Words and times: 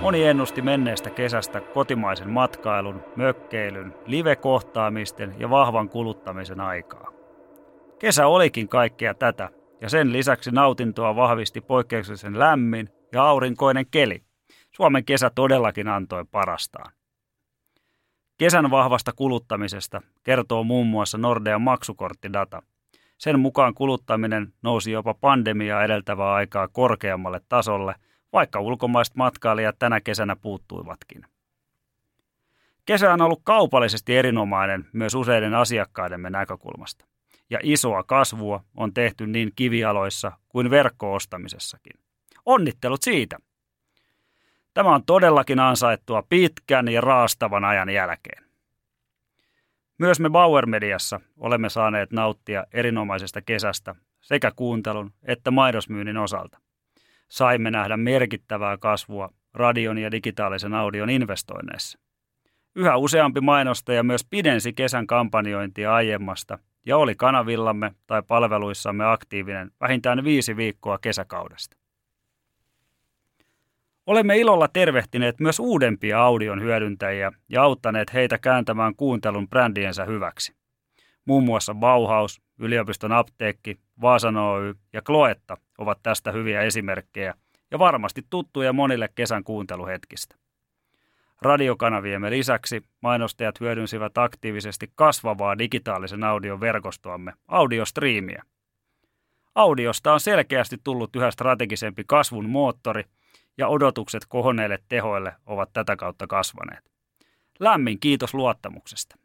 Moni 0.00 0.26
ennusti 0.26 0.62
menneestä 0.62 1.10
kesästä 1.10 1.60
kotimaisen 1.60 2.30
matkailun, 2.30 3.04
mökkeilyn, 3.16 3.94
live-kohtaamisten 4.06 5.34
ja 5.38 5.50
vahvan 5.50 5.88
kuluttamisen 5.88 6.60
aikaa. 6.60 7.12
Kesä 7.98 8.26
olikin 8.26 8.68
kaikkea 8.68 9.14
tätä, 9.14 9.48
ja 9.80 9.88
sen 9.88 10.12
lisäksi 10.12 10.50
nautintoa 10.50 11.16
vahvisti 11.16 11.60
poikkeuksellisen 11.60 12.38
lämmin 12.38 12.88
ja 13.12 13.24
aurinkoinen 13.24 13.86
keli. 13.90 14.22
Suomen 14.70 15.04
kesä 15.04 15.30
todellakin 15.34 15.88
antoi 15.88 16.24
parastaan. 16.24 16.92
Kesän 18.38 18.70
vahvasta 18.70 19.12
kuluttamisesta 19.12 20.02
kertoo 20.22 20.64
muun 20.64 20.86
muassa 20.86 21.18
Nordean 21.18 21.62
maksukorttidata. 21.62 22.62
Sen 23.18 23.40
mukaan 23.40 23.74
kuluttaminen 23.74 24.52
nousi 24.62 24.92
jopa 24.92 25.14
pandemiaa 25.14 25.84
edeltävää 25.84 26.32
aikaa 26.32 26.68
korkeammalle 26.68 27.40
tasolle– 27.48 27.94
vaikka 28.32 28.60
ulkomaiset 28.60 29.16
matkailijat 29.16 29.78
tänä 29.78 30.00
kesänä 30.00 30.36
puuttuivatkin. 30.36 31.26
Kesä 32.86 33.12
on 33.12 33.22
ollut 33.22 33.40
kaupallisesti 33.44 34.16
erinomainen 34.16 34.86
myös 34.92 35.14
useiden 35.14 35.54
asiakkaidemme 35.54 36.30
näkökulmasta, 36.30 37.06
ja 37.50 37.58
isoa 37.62 38.02
kasvua 38.02 38.64
on 38.76 38.94
tehty 38.94 39.26
niin 39.26 39.52
kivialoissa 39.56 40.32
kuin 40.48 40.70
verkkoostamisessakin. 40.70 42.00
Onnittelut 42.46 43.02
siitä! 43.02 43.38
Tämä 44.74 44.94
on 44.94 45.04
todellakin 45.04 45.58
ansaittua 45.58 46.22
pitkän 46.28 46.88
ja 46.88 47.00
raastavan 47.00 47.64
ajan 47.64 47.90
jälkeen. 47.90 48.44
Myös 49.98 50.20
me 50.20 50.30
Bauer 50.30 50.66
Mediassa 50.66 51.20
olemme 51.38 51.68
saaneet 51.68 52.10
nauttia 52.10 52.64
erinomaisesta 52.72 53.42
kesästä 53.42 53.94
sekä 54.20 54.52
kuuntelun 54.56 55.12
että 55.22 55.50
maidosmyynnin 55.50 56.16
osalta 56.16 56.58
saimme 57.30 57.70
nähdä 57.70 57.96
merkittävää 57.96 58.76
kasvua 58.76 59.28
radion 59.54 59.98
ja 59.98 60.10
digitaalisen 60.10 60.74
audion 60.74 61.10
investoinneissa. 61.10 61.98
Yhä 62.74 62.96
useampi 62.96 63.40
mainostaja 63.40 64.02
myös 64.02 64.26
pidensi 64.30 64.72
kesän 64.72 65.06
kampanjointia 65.06 65.94
aiemmasta 65.94 66.58
ja 66.86 66.96
oli 66.96 67.14
kanavillamme 67.14 67.94
tai 68.06 68.22
palveluissamme 68.22 69.04
aktiivinen 69.12 69.70
vähintään 69.80 70.24
viisi 70.24 70.56
viikkoa 70.56 70.98
kesäkaudesta. 70.98 71.76
Olemme 74.06 74.38
ilolla 74.38 74.68
tervehtineet 74.68 75.40
myös 75.40 75.58
uudempia 75.58 76.22
audion 76.22 76.62
hyödyntäjiä 76.62 77.32
ja 77.48 77.62
auttaneet 77.62 78.14
heitä 78.14 78.38
kääntämään 78.38 78.94
kuuntelun 78.96 79.48
brändiensä 79.48 80.04
hyväksi. 80.04 80.59
Muun 81.30 81.44
muassa 81.44 81.74
Bauhaus, 81.74 82.42
yliopiston 82.58 83.12
apteekki, 83.12 83.80
Vaasan 84.00 84.36
Oy 84.36 84.74
ja 84.92 85.02
Kloetta 85.02 85.56
ovat 85.78 85.98
tästä 86.02 86.32
hyviä 86.32 86.62
esimerkkejä 86.62 87.34
ja 87.70 87.78
varmasti 87.78 88.26
tuttuja 88.30 88.72
monille 88.72 89.08
kesän 89.14 89.44
kuunteluhetkistä. 89.44 90.36
Radiokanaviemme 91.42 92.30
lisäksi 92.30 92.82
mainostajat 93.00 93.60
hyödynsivät 93.60 94.18
aktiivisesti 94.18 94.92
kasvavaa 94.94 95.58
digitaalisen 95.58 96.24
audion 96.24 96.60
verkostoamme, 96.60 97.32
audiostriimiä. 97.48 98.42
Audiosta 99.54 100.12
on 100.12 100.20
selkeästi 100.20 100.76
tullut 100.84 101.16
yhä 101.16 101.30
strategisempi 101.30 102.04
kasvun 102.06 102.48
moottori 102.48 103.04
ja 103.58 103.68
odotukset 103.68 104.22
kohonneille 104.28 104.78
tehoille 104.88 105.32
ovat 105.46 105.70
tätä 105.72 105.96
kautta 105.96 106.26
kasvaneet. 106.26 106.90
Lämmin 107.60 108.00
kiitos 108.00 108.34
luottamuksesta. 108.34 109.16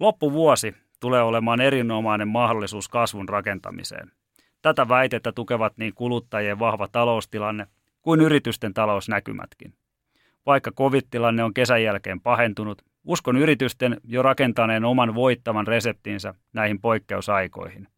Loppuvuosi 0.00 0.74
tulee 1.00 1.22
olemaan 1.22 1.60
erinomainen 1.60 2.28
mahdollisuus 2.28 2.88
kasvun 2.88 3.28
rakentamiseen. 3.28 4.12
Tätä 4.62 4.88
väitettä 4.88 5.32
tukevat 5.32 5.72
niin 5.76 5.94
kuluttajien 5.94 6.58
vahva 6.58 6.88
taloustilanne 6.88 7.66
kuin 8.02 8.20
yritysten 8.20 8.74
talousnäkymätkin. 8.74 9.74
Vaikka 10.46 10.72
covid-tilanne 10.72 11.44
on 11.44 11.54
kesän 11.54 11.82
jälkeen 11.82 12.20
pahentunut, 12.20 12.82
uskon 13.04 13.36
yritysten 13.36 14.00
jo 14.04 14.22
rakentaneen 14.22 14.84
oman 14.84 15.14
voittavan 15.14 15.66
reseptinsä 15.66 16.34
näihin 16.52 16.80
poikkeusaikoihin. 16.80 17.88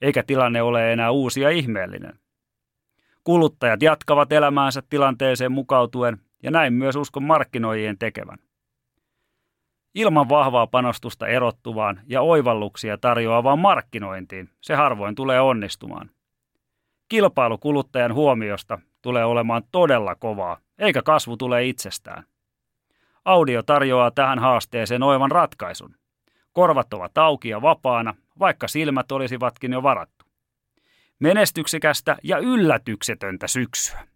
Eikä 0.00 0.22
tilanne 0.22 0.62
ole 0.62 0.92
enää 0.92 1.10
uusi 1.10 1.40
ja 1.40 1.50
ihmeellinen. 1.50 2.18
Kuluttajat 3.24 3.82
jatkavat 3.82 4.32
elämäänsä 4.32 4.82
tilanteeseen 4.90 5.52
mukautuen 5.52 6.18
ja 6.42 6.50
näin 6.50 6.72
myös 6.72 6.96
uskon 6.96 7.22
markkinoijien 7.22 7.98
tekevän. 7.98 8.38
Ilman 9.96 10.28
vahvaa 10.28 10.66
panostusta 10.66 11.26
erottuvaan 11.26 12.00
ja 12.06 12.20
oivalluksia 12.20 12.98
tarjoavaan 12.98 13.58
markkinointiin 13.58 14.50
se 14.60 14.74
harvoin 14.74 15.14
tulee 15.14 15.40
onnistumaan. 15.40 16.10
Kilpailu 17.08 17.58
kuluttajan 17.58 18.14
huomiosta 18.14 18.78
tulee 19.02 19.24
olemaan 19.24 19.62
todella 19.72 20.14
kovaa, 20.14 20.58
eikä 20.78 21.02
kasvu 21.02 21.36
tule 21.36 21.66
itsestään. 21.66 22.24
Audio 23.24 23.62
tarjoaa 23.62 24.10
tähän 24.10 24.38
haasteeseen 24.38 25.02
oivan 25.02 25.30
ratkaisun. 25.30 25.94
Korvat 26.52 26.94
ovat 26.94 27.18
auki 27.18 27.48
ja 27.48 27.62
vapaana, 27.62 28.14
vaikka 28.38 28.68
silmät 28.68 29.12
olisivatkin 29.12 29.72
jo 29.72 29.82
varattu. 29.82 30.24
Menestyksekästä 31.18 32.16
ja 32.22 32.38
yllätyksetöntä 32.38 33.48
syksyä. 33.48 34.15